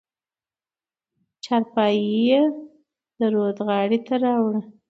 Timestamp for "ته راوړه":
4.07-4.61